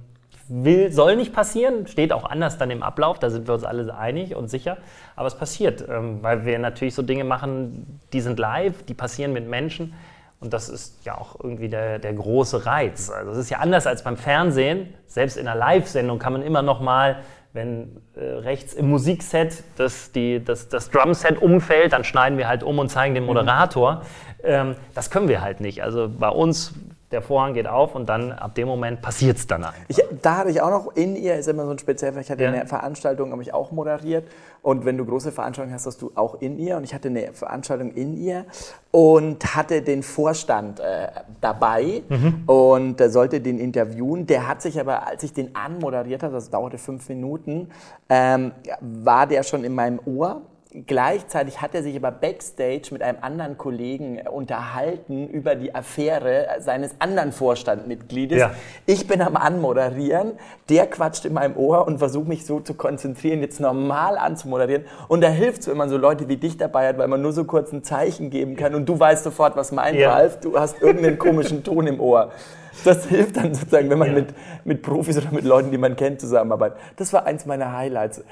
will, 0.48 0.92
soll 0.92 1.16
nicht 1.16 1.34
passieren, 1.34 1.88
steht 1.88 2.14
auch 2.14 2.24
anders 2.24 2.58
dann 2.58 2.72
im 2.72 2.84
Ablauf, 2.84 3.20
da 3.20 3.30
sind 3.30 3.48
wir 3.48 3.54
uns 3.54 3.64
alle 3.64 3.96
einig 3.96 4.36
und 4.36 4.50
sicher, 4.50 4.78
aber 5.16 5.28
es 5.28 5.36
passiert, 5.36 5.84
ähm, 5.88 6.20
weil 6.22 6.46
wir 6.46 6.58
natürlich 6.58 6.96
so 6.96 7.02
Dinge 7.02 7.26
machen, 7.26 8.00
die 8.14 8.22
sind 8.22 8.40
live, 8.40 8.84
die 8.84 8.94
passieren 8.94 9.34
mit 9.34 9.48
Menschen 9.48 9.94
und 10.40 10.54
das 10.54 10.70
ist 10.70 11.04
ja 11.04 11.18
auch 11.18 11.36
irgendwie 11.42 11.68
der, 11.68 11.98
der 11.98 12.14
große 12.14 12.66
Reiz. 12.66 13.10
Also 13.10 13.32
es 13.32 13.38
ist 13.38 13.50
ja 13.50 13.58
anders 13.58 13.88
als 13.88 14.04
beim 14.04 14.18
Fernsehen. 14.18 14.94
Selbst 15.08 15.36
in 15.36 15.48
einer 15.48 15.58
Live-Sendung 15.58 16.20
kann 16.20 16.34
man 16.34 16.44
immer 16.44 16.62
noch 16.62 16.80
mal, 16.80 17.24
wenn 17.54 18.02
äh, 18.16 18.24
rechts 18.24 18.74
im 18.74 18.90
Musikset 18.90 19.64
das, 19.78 20.12
die, 20.12 20.44
das, 20.44 20.70
das 20.70 20.92
Drumset 20.92 21.42
umfällt, 21.42 21.94
dann 21.94 22.04
schneiden 22.04 22.38
wir 22.38 22.48
halt 22.48 22.62
um 22.62 22.78
und 22.78 22.90
zeigen 22.90 23.16
den 23.16 23.24
mhm. 23.24 23.28
Moderator. 23.28 23.96
Mhm. 23.96 24.02
Ähm, 24.44 24.76
das 24.94 25.10
können 25.10 25.28
wir 25.28 25.42
halt 25.42 25.60
nicht. 25.60 25.82
Also 25.82 26.08
bei 26.08 26.30
uns 26.30 26.74
der 27.12 27.22
Vorhang 27.22 27.54
geht 27.54 27.68
auf 27.68 27.96
und 27.96 28.10
dann 28.10 28.34
ab 28.34 28.56
dem 28.56 28.68
Moment 28.68 29.02
passiert 29.02 29.38
es 29.38 29.48
dann 29.48 29.66
Ich, 29.88 30.02
da 30.22 30.38
hatte 30.38 30.50
ich 30.50 30.62
auch 30.62 30.70
noch, 30.70 30.96
in 30.96 31.16
ihr 31.16 31.36
ist 31.36 31.48
immer 31.48 31.66
so 31.66 31.72
ein 31.72 31.80
speziell, 31.80 32.18
ich 32.18 32.30
hatte 32.30 32.44
ja. 32.44 32.52
eine 32.52 32.66
Veranstaltung, 32.66 33.32
habe 33.32 33.42
ich 33.42 33.54
auch 33.54 33.72
moderiert 33.72 34.28
und 34.62 34.84
wenn 34.84 34.98
du 34.98 35.06
große 35.06 35.32
Veranstaltungen 35.32 35.74
hast, 35.74 35.86
hast 35.86 36.02
du 36.02 36.12
auch 36.16 36.42
in 36.42 36.60
ihr 36.60 36.76
und 36.76 36.84
ich 36.84 36.94
hatte 36.94 37.08
eine 37.08 37.32
Veranstaltung 37.32 37.92
in 37.92 38.18
ihr 38.18 38.46
und 38.92 39.56
hatte 39.56 39.82
den 39.82 40.04
Vorstand 40.04 40.82
äh, 40.82 41.08
dabei 41.40 42.04
mhm. 42.10 42.44
und 42.46 43.00
äh, 43.00 43.10
sollte 43.10 43.40
den 43.40 43.58
interviewen. 43.58 44.28
Der 44.28 44.48
hat 44.48 44.62
sich 44.62 44.78
aber, 44.78 45.08
als 45.08 45.24
ich 45.24 45.32
den 45.32 45.56
anmoderiert 45.56 46.24
habe, 46.24 46.34
das 46.34 46.50
dauerte 46.50 46.78
fünf 46.78 47.08
Minuten, 47.08 47.70
ähm, 48.10 48.52
war 48.82 49.28
der 49.28 49.44
schon 49.44 49.64
in 49.64 49.74
meinem 49.74 50.02
Ohr 50.06 50.42
Gleichzeitig 50.86 51.62
hat 51.62 51.74
er 51.76 51.82
sich 51.82 51.96
aber 51.96 52.12
backstage 52.12 52.90
mit 52.92 53.02
einem 53.02 53.20
anderen 53.22 53.58
Kollegen 53.58 54.20
unterhalten 54.28 55.30
über 55.30 55.56
die 55.56 55.74
Affäre 55.74 56.48
seines 56.60 57.00
anderen 57.00 57.32
Vorstandmitgliedes. 57.32 58.38
Ja. 58.38 58.52
Ich 58.86 59.08
bin 59.08 59.22
am 59.22 59.38
Anmoderieren, 59.38 60.34
der 60.68 60.88
quatscht 60.88 61.24
in 61.24 61.34
meinem 61.34 61.56
Ohr 61.56 61.88
und 61.88 62.00
versucht 62.00 62.28
mich 62.28 62.46
so 62.46 62.60
zu 62.60 62.74
konzentrieren, 62.74 63.40
jetzt 63.40 63.62
normal 63.62 64.18
anzumoderieren. 64.18 64.84
Und 65.08 65.22
da 65.22 65.30
hilft 65.30 65.62
es, 65.62 65.68
wenn 65.68 65.78
man 65.78 65.90
so 65.90 65.98
Leute 65.98 66.28
wie 66.28 66.38
dich 66.38 66.58
dabei 66.58 66.90
hat, 66.90 66.98
weil 66.98 67.08
man 67.08 67.22
nur 67.22 67.32
so 67.32 67.46
kurz 67.46 67.72
ein 67.72 67.84
Zeichen 67.84 68.30
geben 68.30 68.58
kann 68.58 68.76
und 68.76 68.88
du 68.88 69.00
weißt 69.00 69.24
sofort, 69.24 69.56
was 69.56 69.72
meint 69.72 69.98
ja. 69.98 70.12
Ralf, 70.12 70.42
du 70.42 70.60
hast 70.60 70.82
irgendeinen 70.82 71.18
komischen 71.18 71.64
Ton 71.64 71.88
im 71.88 72.02
Ohr 72.02 72.32
das 72.84 73.06
hilft 73.08 73.38
dann 73.38 73.54
sozusagen, 73.54 73.90
wenn 73.90 74.00
man 74.00 74.10
ja. 74.10 74.16
mit, 74.16 74.34
mit 74.66 74.82
Profis 74.82 75.18
oder 75.18 75.32
mit 75.32 75.44
Leuten, 75.44 75.72
die 75.72 75.78
man 75.78 75.96
kennt, 75.96 76.22
zusammenarbeitet. 76.22 76.78
Das 76.96 77.14
war 77.14 77.26
eins 77.26 77.46
meiner 77.46 77.76
Highlights. 77.76 78.24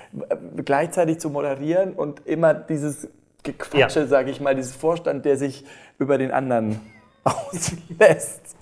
Gleichzeitig 0.63 1.19
zu 1.19 1.29
moderieren 1.29 1.93
und 1.93 2.25
immer 2.25 2.53
dieses 2.53 3.07
Gequatsche, 3.43 4.01
ja. 4.01 4.07
sage 4.07 4.31
ich 4.31 4.41
mal, 4.41 4.55
dieses 4.55 4.75
Vorstand, 4.75 5.25
der 5.25 5.37
sich 5.37 5.65
über 5.99 6.17
den 6.17 6.31
anderen 6.31 6.79
auslässt. 7.25 8.55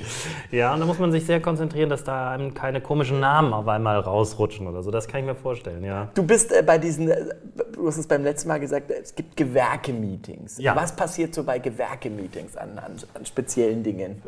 Ja, 0.51 0.73
und 0.73 0.79
da 0.79 0.85
muss 0.85 0.97
man 0.97 1.11
sich 1.11 1.25
sehr 1.25 1.41
konzentrieren, 1.41 1.89
dass 1.89 2.03
da 2.03 2.31
einem 2.31 2.53
keine 2.53 2.81
komischen 2.81 3.19
Namen 3.19 3.53
auf 3.53 3.67
einmal 3.67 3.99
rausrutschen 3.99 4.67
oder 4.67 4.81
so. 4.81 4.89
Das 4.89 5.07
kann 5.07 5.19
ich 5.19 5.25
mir 5.25 5.35
vorstellen, 5.35 5.83
ja. 5.83 6.09
Du 6.15 6.23
bist 6.23 6.51
äh, 6.51 6.63
bei 6.65 6.77
diesen, 6.77 7.09
äh, 7.09 7.25
du 7.73 7.87
hast 7.87 7.97
es 7.97 8.07
beim 8.07 8.23
letzten 8.23 8.47
Mal 8.47 8.59
gesagt, 8.59 8.89
es 8.89 9.13
gibt 9.13 9.35
Gewerke-Meetings. 9.37 10.57
Ja. 10.57 10.75
Was 10.75 10.95
passiert 10.95 11.35
so 11.35 11.43
bei 11.43 11.59
Gewerke-Meetings 11.59 12.55
an, 12.55 12.79
an, 12.79 12.95
an, 13.13 13.25
speziellen 13.25 13.83
Dingen? 13.83 14.21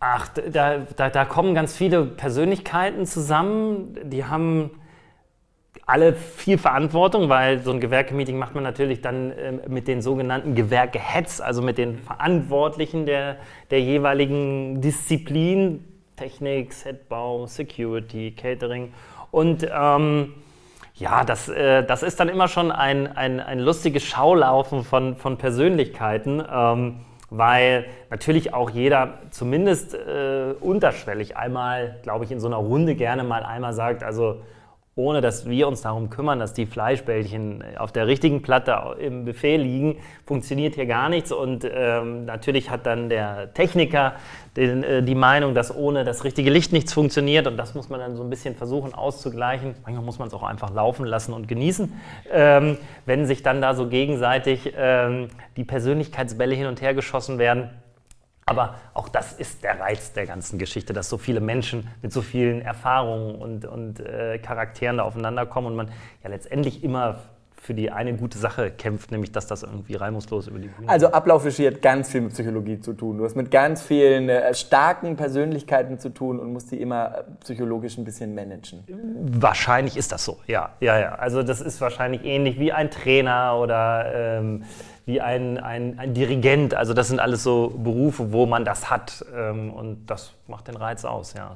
Ach, 0.00 0.28
da, 0.28 0.78
da, 0.96 1.10
da 1.10 1.24
kommen 1.24 1.54
ganz 1.54 1.74
viele 1.74 2.04
Persönlichkeiten 2.04 3.06
zusammen, 3.06 3.96
die 4.04 4.24
haben 4.24 4.70
alle 5.86 6.14
viel 6.14 6.58
Verantwortung, 6.58 7.28
weil 7.28 7.58
so 7.60 7.72
ein 7.72 7.80
Gewerke-Meeting 7.80 8.38
macht 8.38 8.54
man 8.54 8.64
natürlich 8.64 9.00
dann 9.00 9.32
äh, 9.32 9.52
mit 9.68 9.88
den 9.88 10.00
sogenannten 10.00 10.54
Gewerke-Heads, 10.54 11.40
also 11.40 11.62
mit 11.62 11.78
den 11.78 11.98
Verantwortlichen 11.98 13.06
der, 13.06 13.36
der 13.70 13.80
jeweiligen 13.80 14.80
Disziplin, 14.80 15.84
Technik, 16.16 16.72
Setbau, 16.72 17.46
Security, 17.46 18.32
Catering. 18.32 18.92
Und 19.30 19.66
ähm, 19.74 20.34
Ja, 20.94 21.24
das, 21.24 21.48
äh, 21.48 21.82
das 21.84 22.02
ist 22.02 22.20
dann 22.20 22.28
immer 22.28 22.48
schon 22.48 22.70
ein, 22.70 23.16
ein, 23.16 23.40
ein 23.40 23.58
lustiges 23.58 24.04
Schaulaufen 24.04 24.84
von, 24.84 25.16
von 25.16 25.36
Persönlichkeiten, 25.38 26.42
ähm, 26.48 27.00
weil 27.30 27.86
natürlich 28.10 28.52
auch 28.52 28.68
jeder 28.70 29.18
zumindest 29.30 29.94
äh, 29.94 30.52
unterschwellig 30.60 31.36
einmal, 31.36 31.96
glaube 32.02 32.26
ich, 32.26 32.30
in 32.30 32.40
so 32.40 32.46
einer 32.46 32.58
Runde 32.58 32.94
gerne 32.94 33.24
mal 33.24 33.42
einmal 33.42 33.72
sagt, 33.72 34.04
also 34.04 34.42
ohne 34.94 35.22
dass 35.22 35.48
wir 35.48 35.68
uns 35.68 35.80
darum 35.80 36.10
kümmern, 36.10 36.38
dass 36.38 36.52
die 36.52 36.66
Fleischbällchen 36.66 37.64
auf 37.78 37.92
der 37.92 38.06
richtigen 38.06 38.42
Platte 38.42 38.96
im 39.00 39.24
Buffet 39.24 39.56
liegen, 39.56 39.96
funktioniert 40.26 40.74
hier 40.74 40.84
gar 40.84 41.08
nichts. 41.08 41.32
Und 41.32 41.64
ähm, 41.64 42.26
natürlich 42.26 42.68
hat 42.68 42.84
dann 42.84 43.08
der 43.08 43.54
Techniker 43.54 44.14
den, 44.54 44.84
äh, 44.84 45.02
die 45.02 45.14
Meinung, 45.14 45.54
dass 45.54 45.74
ohne 45.74 46.04
das 46.04 46.24
richtige 46.24 46.50
Licht 46.50 46.74
nichts 46.74 46.92
funktioniert. 46.92 47.46
Und 47.46 47.56
das 47.56 47.74
muss 47.74 47.88
man 47.88 48.00
dann 48.00 48.16
so 48.16 48.22
ein 48.22 48.28
bisschen 48.28 48.54
versuchen 48.54 48.92
auszugleichen. 48.92 49.74
Manchmal 49.82 50.04
muss 50.04 50.18
man 50.18 50.28
es 50.28 50.34
auch 50.34 50.42
einfach 50.42 50.74
laufen 50.74 51.06
lassen 51.06 51.32
und 51.32 51.48
genießen. 51.48 51.90
Ähm, 52.30 52.76
wenn 53.06 53.24
sich 53.24 53.42
dann 53.42 53.62
da 53.62 53.74
so 53.74 53.88
gegenseitig 53.88 54.74
ähm, 54.76 55.28
die 55.56 55.64
Persönlichkeitsbälle 55.64 56.54
hin 56.54 56.66
und 56.66 56.82
her 56.82 56.92
geschossen 56.92 57.38
werden, 57.38 57.70
aber 58.46 58.76
auch 58.94 59.08
das 59.08 59.32
ist 59.32 59.62
der 59.62 59.80
Reiz 59.80 60.12
der 60.12 60.26
ganzen 60.26 60.58
Geschichte, 60.58 60.92
dass 60.92 61.08
so 61.08 61.18
viele 61.18 61.40
Menschen 61.40 61.88
mit 62.02 62.12
so 62.12 62.22
vielen 62.22 62.60
Erfahrungen 62.60 63.36
und, 63.36 63.64
und 63.64 64.00
äh, 64.00 64.38
Charakteren 64.38 64.96
da 64.96 65.04
aufeinander 65.04 65.46
kommen 65.46 65.68
und 65.68 65.76
man 65.76 65.92
ja 66.22 66.30
letztendlich 66.30 66.82
immer 66.82 67.20
für 67.62 67.74
die 67.74 67.92
eine 67.92 68.14
gute 68.14 68.38
Sache 68.38 68.72
kämpft, 68.72 69.12
nämlich 69.12 69.30
dass 69.30 69.46
das 69.46 69.62
irgendwie 69.62 69.94
reibungslos 69.94 70.48
über 70.48 70.58
die 70.58 70.66
Bühne 70.66 70.88
Also 70.88 71.12
Ablaufregie 71.12 71.68
hat 71.68 71.80
ganz 71.80 72.10
viel 72.10 72.22
mit 72.22 72.32
Psychologie 72.32 72.80
zu 72.80 72.92
tun. 72.92 73.18
Du 73.18 73.24
hast 73.24 73.36
mit 73.36 73.52
ganz 73.52 73.80
vielen 73.80 74.28
äh, 74.28 74.52
starken 74.52 75.14
Persönlichkeiten 75.14 76.00
zu 76.00 76.08
tun 76.08 76.40
und 76.40 76.52
musst 76.52 76.72
die 76.72 76.80
immer 76.80 77.18
äh, 77.18 77.22
psychologisch 77.38 77.96
ein 77.98 78.04
bisschen 78.04 78.34
managen. 78.34 78.82
Wahrscheinlich 79.38 79.96
ist 79.96 80.10
das 80.10 80.24
so, 80.24 80.40
ja. 80.48 80.70
ja, 80.80 80.98
ja. 80.98 81.14
Also 81.14 81.44
das 81.44 81.60
ist 81.60 81.80
wahrscheinlich 81.80 82.24
ähnlich 82.24 82.58
wie 82.58 82.72
ein 82.72 82.90
Trainer 82.90 83.56
oder 83.56 84.12
ähm, 84.12 84.64
wie 85.06 85.20
ein, 85.20 85.56
ein, 85.56 86.00
ein, 86.00 86.14
Dirigent. 86.14 86.74
Also 86.74 86.94
das 86.94 87.06
sind 87.06 87.20
alles 87.20 87.44
so 87.44 87.72
Berufe, 87.76 88.32
wo 88.32 88.44
man 88.44 88.64
das 88.64 88.90
hat 88.90 89.24
ähm, 89.36 89.72
und 89.72 90.06
das 90.06 90.32
macht 90.48 90.66
den 90.66 90.76
Reiz 90.76 91.04
aus, 91.04 91.34
ja. 91.34 91.54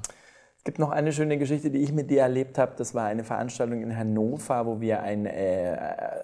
Es 0.66 0.68
gibt 0.68 0.80
noch 0.80 0.90
eine 0.90 1.12
schöne 1.12 1.38
Geschichte, 1.38 1.70
die 1.70 1.78
ich 1.78 1.92
mit 1.92 2.10
dir 2.10 2.22
erlebt 2.22 2.58
habe. 2.58 2.72
Das 2.76 2.92
war 2.92 3.04
eine 3.04 3.22
Veranstaltung 3.22 3.82
in 3.82 3.96
Hannover, 3.96 4.66
wo 4.66 4.80
wir 4.80 5.00
einen 5.00 5.24
äh, 5.24 5.78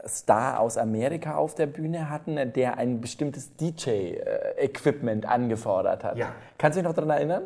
Star 0.08 0.58
aus 0.58 0.76
Amerika 0.78 1.36
auf 1.36 1.54
der 1.54 1.66
Bühne 1.66 2.10
hatten, 2.10 2.52
der 2.52 2.76
ein 2.76 3.00
bestimmtes 3.00 3.54
DJ-Equipment 3.54 5.26
angefordert 5.26 6.02
hat. 6.02 6.18
Ja. 6.18 6.34
Kannst 6.58 6.76
du 6.76 6.82
dich 6.82 6.88
noch 6.88 6.94
daran 6.96 7.10
erinnern? 7.10 7.44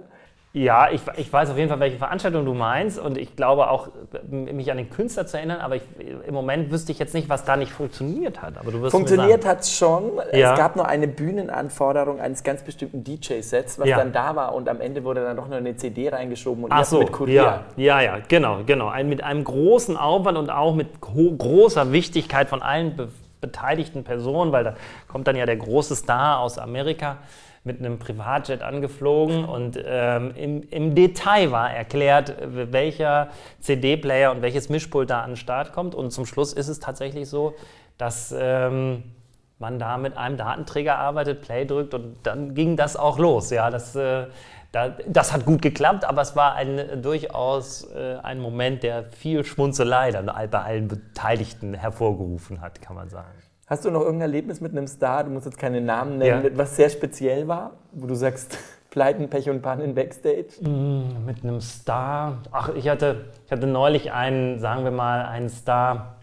Ja, 0.57 0.89
ich, 0.91 1.03
ich, 1.19 1.31
weiß 1.31 1.51
auf 1.51 1.59
jeden 1.59 1.69
Fall, 1.69 1.81
welche 1.81 1.99
Veranstaltung 1.99 2.47
du 2.47 2.55
meinst 2.55 2.99
und 2.99 3.19
ich 3.19 3.37
glaube 3.37 3.69
auch, 3.69 3.89
mich 4.31 4.71
an 4.71 4.79
den 4.79 4.89
Künstler 4.89 5.27
zu 5.27 5.37
erinnern, 5.37 5.61
aber 5.61 5.77
ich, 5.77 5.83
im 6.27 6.33
Moment 6.33 6.73
wüsste 6.73 6.93
ich 6.93 6.99
jetzt 6.99 7.13
nicht, 7.13 7.29
was 7.29 7.45
da 7.45 7.59
nicht 7.59 7.73
funktioniert 7.73 8.41
hat. 8.41 8.57
Aber 8.57 8.73
du 8.73 8.81
wirst 8.81 8.93
funktioniert 8.93 9.45
hat 9.45 9.61
es 9.61 9.77
schon. 9.77 10.13
Ja. 10.33 10.53
Es 10.53 10.59
gab 10.59 10.75
nur 10.75 10.89
eine 10.89 11.09
Bühnenanforderung 11.09 12.21
eines 12.21 12.43
ganz 12.43 12.63
bestimmten 12.63 13.05
DJ-Sets, 13.05 13.79
was 13.79 13.87
ja. 13.87 13.99
dann 13.99 14.15
da 14.15 14.35
war 14.35 14.55
und 14.55 14.71
am 14.71 14.81
Ende 14.81 15.05
wurde 15.05 15.25
dann 15.25 15.37
doch 15.37 15.47
noch 15.47 15.59
eine 15.59 15.77
CD 15.77 16.09
reingeschoben 16.09 16.65
und 16.65 16.73
Ach 16.73 16.87
so, 16.87 17.01
mit 17.01 17.13
Kurier. 17.13 17.35
Ja, 17.35 17.65
ja, 17.77 18.01
ja, 18.01 18.19
genau, 18.27 18.61
genau. 18.65 18.89
Ein, 18.89 19.11
mit 19.11 19.23
einem 19.23 19.45
großen 19.45 19.99
Aufwand 19.99 20.39
und 20.39 20.49
auch 20.49 20.75
mit 20.75 21.03
großer 21.03 21.93
Wichtigkeit 21.93 22.49
von 22.49 22.63
allen 22.63 22.97
be 22.97 23.09
beteiligten 23.43 24.03
Personen, 24.03 24.51
weil 24.51 24.65
da 24.65 24.75
kommt 25.07 25.29
dann 25.29 25.37
ja 25.37 25.45
der 25.45 25.57
große 25.57 25.95
Star 25.95 26.41
aus 26.41 26.59
Amerika 26.59 27.19
mit 27.67 27.81
einem 27.81 27.99
Privatjet 27.99 28.63
angeflogen 28.63 29.45
und 29.45 29.79
ähm, 29.85 30.33
im, 30.37 30.63
im, 30.71 30.95
Detail 30.95 31.51
war 31.51 31.71
erklärt, 31.71 32.35
welcher 32.41 33.29
CD-Player 33.61 34.31
und 34.31 34.41
welches 34.41 34.69
Mischpult 34.69 35.11
da 35.11 35.23
an 35.23 35.31
den 35.31 35.37
Start 35.37 35.73
kommt. 35.73 35.95
Und 35.95 36.13
zum 36.13 36.27
Schluss 36.27 36.53
ist 36.53 36.69
es 36.69 36.79
tatsächlich 36.79 37.29
so, 37.29 37.55
dass 37.99 38.35
ähm, 38.39 39.03
man 39.59 39.79
da 39.79 39.99
mit 39.99 40.17
einem 40.17 40.37
Datenträger 40.37 40.97
arbeitet, 40.97 41.43
Play 41.43 41.65
drückt 41.67 41.93
und 41.93 42.19
dann 42.23 42.55
ging 42.55 42.77
das 42.77 42.97
auch 42.97 43.19
los. 43.19 43.51
Ja, 43.51 43.71
das, 43.71 43.97
äh, 43.97 44.27
da, 44.71 44.91
das 45.07 45.33
hat 45.33 45.45
gut 45.45 45.61
geklappt, 45.61 46.05
aber 46.05 46.23
es 46.23 46.37
war 46.37 46.55
ein, 46.55 47.03
durchaus 47.03 47.91
äh, 47.91 48.19
ein 48.23 48.39
Moment, 48.39 48.85
der 48.85 49.05
viel 49.05 49.45
Schmunzelei 49.45 50.13
dann 50.13 50.27
bei 50.27 50.63
allen 50.63 50.87
Beteiligten 50.87 51.75
hervorgerufen 51.75 52.61
hat, 52.61 52.81
kann 52.81 52.95
man 52.95 53.09
sagen. 53.09 53.46
Hast 53.69 53.85
du 53.85 53.91
noch 53.91 54.03
irgendein 54.03 54.29
Erlebnis 54.29 54.61
mit 54.61 54.71
einem 54.71 54.87
Star, 54.87 55.25
du 55.25 55.31
musst 55.31 55.45
jetzt 55.45 55.59
keine 55.59 55.81
Namen 55.81 56.19
nennen, 56.19 56.45
ja. 56.45 56.51
was 56.57 56.77
sehr 56.77 56.89
speziell 56.89 57.49
war, 57.49 57.73
wo 57.93 58.07
du 58.07 58.15
sagst, 58.15 58.57
Pleiten, 58.91 59.29
Pech 59.29 59.51
und 59.51 59.61
Pannen 59.61 59.95
Backstage? 59.95 60.47
Mm, 60.61 61.27
mit 61.27 61.43
einem 61.43 61.61
Star. 61.61 62.39
Ach, 62.53 62.71
ich 62.75 62.89
hatte, 62.89 63.27
ich 63.45 63.51
hatte 63.51 63.67
neulich 63.67 64.13
einen, 64.13 64.61
sagen 64.61 64.85
wir 64.85 64.93
mal, 64.93 65.27
einen 65.27 65.49
Star 65.49 66.17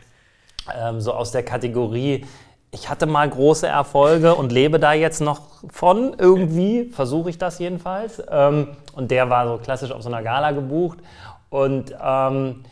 ähm, 0.73 1.01
so 1.01 1.12
aus 1.12 1.31
der 1.31 1.43
Kategorie. 1.43 2.25
Ich 2.71 2.89
hatte 2.89 3.05
mal 3.05 3.29
große 3.29 3.67
Erfolge 3.67 4.33
und 4.35 4.53
lebe 4.53 4.79
da 4.79 4.93
jetzt 4.93 5.19
noch 5.19 5.41
von 5.69 6.15
irgendwie, 6.17 6.85
versuche 6.85 7.29
ich 7.29 7.38
das 7.38 7.59
jedenfalls. 7.59 8.23
Ähm, 8.31 8.69
und 8.93 9.12
der 9.12 9.29
war 9.29 9.47
so 9.47 9.57
klassisch 9.57 9.91
auf 9.91 10.01
so 10.01 10.09
einer 10.09 10.23
Gala 10.23 10.51
gebucht. 10.51 11.00
Und 11.50 11.93
ähm, 12.01 12.63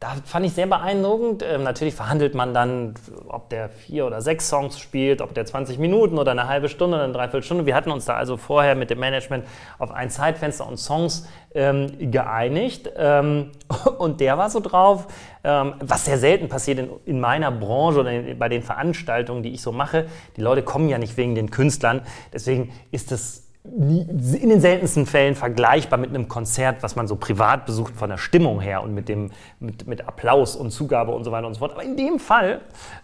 da 0.00 0.14
fand 0.24 0.46
ich 0.46 0.54
sehr 0.54 0.66
beeindruckend. 0.66 1.44
Ähm, 1.46 1.62
natürlich 1.62 1.94
verhandelt 1.94 2.34
man 2.34 2.54
dann, 2.54 2.94
ob 3.28 3.50
der 3.50 3.68
vier 3.68 4.06
oder 4.06 4.22
sechs 4.22 4.48
Songs 4.48 4.78
spielt, 4.78 5.20
ob 5.20 5.34
der 5.34 5.44
20 5.44 5.78
Minuten 5.78 6.18
oder 6.18 6.30
eine 6.30 6.48
halbe 6.48 6.70
Stunde 6.70 6.96
oder 6.96 7.04
eine 7.04 7.12
Dreiviertelstunde. 7.12 7.66
Wir 7.66 7.74
hatten 7.74 7.90
uns 7.90 8.06
da 8.06 8.16
also 8.16 8.38
vorher 8.38 8.74
mit 8.74 8.88
dem 8.88 8.98
Management 8.98 9.44
auf 9.78 9.90
ein 9.90 10.08
Zeitfenster 10.08 10.66
und 10.66 10.78
Songs 10.78 11.28
ähm, 11.54 12.10
geeinigt. 12.10 12.90
Ähm, 12.96 13.50
und 13.98 14.20
der 14.20 14.38
war 14.38 14.48
so 14.48 14.60
drauf, 14.60 15.06
ähm, 15.44 15.74
was 15.80 16.06
sehr 16.06 16.16
selten 16.16 16.48
passiert 16.48 16.78
in, 16.78 16.88
in 17.04 17.20
meiner 17.20 17.50
Branche 17.50 18.00
oder 18.00 18.10
in, 18.10 18.38
bei 18.38 18.48
den 18.48 18.62
Veranstaltungen, 18.62 19.42
die 19.42 19.52
ich 19.52 19.60
so 19.60 19.70
mache. 19.70 20.06
Die 20.38 20.40
Leute 20.40 20.62
kommen 20.62 20.88
ja 20.88 20.96
nicht 20.96 21.18
wegen 21.18 21.34
den 21.34 21.50
Künstlern. 21.50 22.00
Deswegen 22.32 22.72
ist 22.90 23.12
es 23.12 23.49
in 23.62 24.48
den 24.48 24.60
seltensten 24.60 25.04
Fällen 25.04 25.34
vergleichbar 25.34 25.98
mit 25.98 26.10
einem 26.10 26.28
Konzert, 26.28 26.82
was 26.82 26.96
man 26.96 27.06
so 27.06 27.16
privat 27.16 27.66
besucht 27.66 27.94
von 27.94 28.08
der 28.08 28.16
Stimmung 28.16 28.60
her 28.60 28.82
und 28.82 28.94
mit, 28.94 29.08
dem, 29.08 29.30
mit, 29.58 29.86
mit 29.86 30.08
Applaus 30.08 30.56
und 30.56 30.70
Zugabe 30.70 31.12
und 31.12 31.24
so 31.24 31.32
weiter 31.32 31.46
und 31.46 31.54
so 31.54 31.58
fort. 31.58 31.72
Aber 31.72 31.82
in 31.82 31.96
dem 31.96 32.18
Fall 32.18 32.62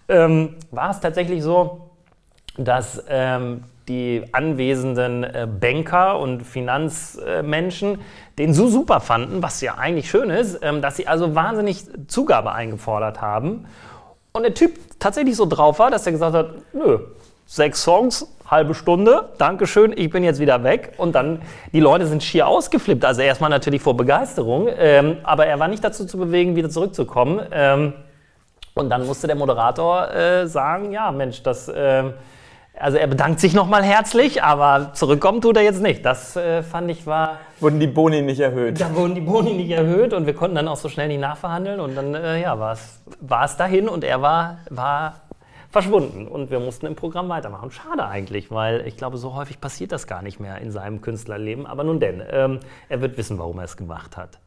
ähm, 0.09 0.55
war 0.71 0.91
es 0.91 1.01
tatsächlich 1.01 1.43
so, 1.43 1.91
dass 2.57 3.05
ähm, 3.09 3.65
die 3.89 4.25
anwesenden 4.33 5.25
äh, 5.25 5.47
Banker 5.47 6.19
und 6.19 6.43
Finanzmenschen 6.43 8.01
den 8.39 8.55
so 8.55 8.67
super 8.67 9.01
fanden, 9.01 9.43
was 9.43 9.61
ja 9.61 9.75
eigentlich 9.77 10.11
schön 10.11 10.31
ist, 10.31 10.59
ähm, 10.63 10.81
dass 10.81 10.97
sie 10.97 11.07
also 11.07 11.35
wahnsinnig 11.35 11.85
Zugabe 12.09 12.53
eingefordert 12.53 13.21
haben. 13.21 13.67
Und 14.33 14.43
der 14.43 14.55
Typ 14.55 14.79
tatsächlich 14.99 15.37
so 15.37 15.47
drauf 15.47 15.79
war, 15.79 15.91
dass 15.91 16.07
er 16.07 16.13
gesagt 16.13 16.35
hat, 16.35 16.51
nö, 16.73 16.99
sechs 17.47 17.83
Songs, 17.83 18.27
halbe 18.47 18.75
Stunde, 18.75 19.31
Dankeschön, 19.39 19.93
ich 19.97 20.11
bin 20.11 20.25
jetzt 20.25 20.41
wieder 20.41 20.63
weg. 20.63 20.93
Und 20.97 21.15
dann, 21.15 21.43
die 21.73 21.81
Leute 21.81 22.07
sind 22.07 22.23
schier 22.23 22.47
ausgeflippt. 22.47 23.05
Also 23.05 23.23
erstmal 23.23 23.51
natürlich 23.51 23.83
vor 23.83 23.97
Begeisterung, 23.97 24.69
ähm, 24.79 25.19
aber 25.25 25.47
er 25.47 25.59
war 25.59 25.69
nicht 25.69 25.83
dazu 25.83 26.07
zu 26.07 26.19
bewegen, 26.19 26.57
wieder 26.57 26.71
zurückzukommen. 26.71 27.41
Ähm, 27.51 27.93
und 28.75 28.91
dann 28.91 29.07
musste 29.07 29.27
der 29.27 29.37
Moderator 29.37 30.11
äh, 30.11 30.47
sagen, 30.47 30.93
ja 30.93 31.11
Mensch, 31.11 31.43
das... 31.43 31.69
Äh, 31.69 32.05
also 32.79 32.99
er 32.99 33.07
bedankt 33.07 33.41
sich 33.41 33.55
nochmal 33.55 33.83
herzlich, 33.83 34.43
aber 34.43 34.93
zurückkommen 34.93 35.41
tut 35.41 35.57
er 35.57 35.63
jetzt 35.63 35.81
nicht. 35.81 36.05
Das 36.05 36.37
äh, 36.37 36.63
fand 36.63 36.91
ich 36.91 37.07
war. 37.07 37.39
Wurden 37.59 37.81
die 37.81 37.87
Boni 37.87 38.21
nicht 38.21 38.39
erhöht? 38.39 38.79
Da 38.81 38.95
wurden 38.95 39.15
die 39.15 39.23
Boni 39.23 39.55
nicht 39.55 39.71
erhöht 39.71 40.13
und 40.13 40.27
wir 40.27 40.35
konnten 40.35 40.57
dann 40.57 40.69
auch 40.69 40.77
so 40.77 40.91
schnell 40.91 41.09
nicht 41.09 41.21
nachverhandeln 41.21 41.81
und 41.81 41.95
dann 41.95 42.15
äh, 42.15 42.43
ja, 42.43 42.59
war 42.59 43.45
es 43.45 43.57
dahin 43.57 43.89
und 43.89 44.05
er 44.05 44.21
war, 44.21 44.59
war 44.69 45.15
verschwunden 45.77 46.27
und 46.27 46.51
wir 46.51 46.59
mussten 46.59 46.87
im 46.87 46.95
Programm 46.95 47.29
weitermachen. 47.29 47.71
Schade 47.71 48.07
eigentlich, 48.07 48.51
weil 48.51 48.87
ich 48.87 48.97
glaube, 48.97 49.19
so 49.19 49.35
häufig 49.35 49.61
passiert 49.61 49.93
das 49.93 50.07
gar 50.07 50.23
nicht 50.23 50.41
mehr 50.41 50.57
in 50.63 50.71
seinem 50.71 51.03
Künstlerleben. 51.03 51.67
Aber 51.67 51.85
nun 51.85 52.01
denn, 52.01 52.23
ähm, 52.31 52.61
er 52.89 53.03
wird 53.03 53.19
wissen, 53.19 53.39
warum 53.39 53.59
er 53.59 53.65
es 53.65 53.77
gemacht 53.77 54.17
hat. 54.17 54.41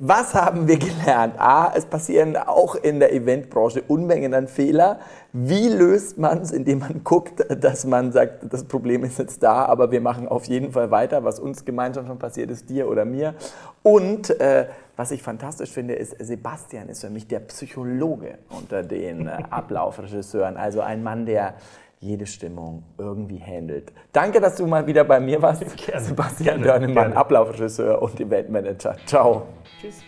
Was 0.00 0.32
haben 0.32 0.68
wir 0.68 0.78
gelernt? 0.78 1.40
A, 1.40 1.72
es 1.74 1.84
passieren 1.84 2.36
auch 2.36 2.76
in 2.76 3.00
der 3.00 3.12
Eventbranche 3.12 3.82
Unmengen 3.88 4.32
an 4.32 4.46
Fehler. 4.46 5.00
Wie 5.32 5.68
löst 5.68 6.18
man 6.18 6.42
es, 6.42 6.52
indem 6.52 6.78
man 6.78 7.02
guckt, 7.02 7.44
dass 7.48 7.84
man 7.84 8.12
sagt, 8.12 8.52
das 8.52 8.62
Problem 8.62 9.02
ist 9.02 9.18
jetzt 9.18 9.42
da, 9.42 9.64
aber 9.64 9.90
wir 9.90 10.00
machen 10.00 10.28
auf 10.28 10.44
jeden 10.44 10.70
Fall 10.70 10.92
weiter, 10.92 11.24
was 11.24 11.40
uns 11.40 11.64
gemeinsam 11.64 12.06
schon 12.06 12.20
passiert 12.20 12.48
ist, 12.52 12.70
dir 12.70 12.88
oder 12.88 13.04
mir. 13.04 13.34
Und 13.82 14.38
äh, 14.38 14.68
was 14.96 15.10
ich 15.10 15.20
fantastisch 15.20 15.72
finde, 15.72 15.94
ist, 15.94 16.14
Sebastian 16.20 16.88
ist 16.88 17.00
für 17.00 17.10
mich 17.10 17.26
der 17.26 17.40
Psychologe 17.40 18.38
unter 18.50 18.84
den 18.84 19.26
äh, 19.26 19.42
Ablaufregisseuren. 19.50 20.56
Also 20.56 20.80
ein 20.80 21.02
Mann, 21.02 21.26
der 21.26 21.54
jede 22.00 22.26
Stimmung 22.26 22.84
irgendwie 22.96 23.40
handelt. 23.40 23.92
Danke, 24.12 24.40
dass 24.40 24.56
du 24.56 24.66
mal 24.66 24.86
wieder 24.86 25.04
bei 25.04 25.20
mir 25.20 25.40
warst. 25.42 25.64
Gerne. 25.86 26.04
Sebastian 26.04 26.62
Dörnemann, 26.62 27.12
Ablaufregisseur 27.12 28.00
und 28.00 28.18
Eventmanager. 28.20 28.96
Ciao. 29.06 29.46
Tschüss. 29.80 30.02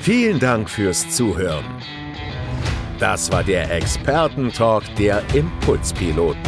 Vielen 0.00 0.38
Dank 0.38 0.68
fürs 0.68 1.08
Zuhören. 1.10 1.64
Das 2.98 3.30
war 3.30 3.44
der 3.44 3.70
Expertentalk 3.74 4.82
der 4.98 5.22
Impulspiloten. 5.34 6.40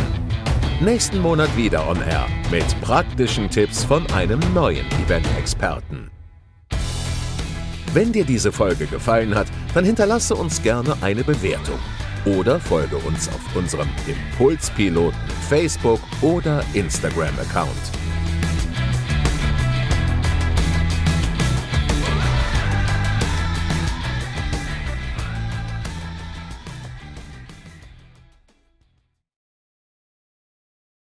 Nächsten 0.81 1.21
Monat 1.21 1.55
wieder 1.57 1.89
on 1.89 2.01
Air 2.03 2.27
mit 2.51 2.65
praktischen 2.81 3.51
Tipps 3.51 3.85
von 3.85 4.07
einem 4.13 4.41
neuen 4.55 4.87
Event-Experten. 5.05 6.11
Wenn 7.93 8.13
dir 8.13 8.25
diese 8.25 8.53
Folge 8.53 8.87
gefallen 8.87 9.35
hat, 9.35 9.49
dann 9.75 9.85
hinterlasse 9.85 10.35
uns 10.35 10.63
gerne 10.63 10.97
eine 11.03 11.25
Bewertung 11.25 11.79
oder 12.25 12.61
folge 12.61 12.97
uns 12.97 13.29
auf 13.29 13.57
unserem 13.57 13.89
Impulspiloten 14.07 15.19
Facebook 15.49 16.01
oder 16.23 16.63
Instagram-Account. 16.75 18.08